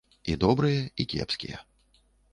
[0.31, 1.57] І добрыя, і кепскія.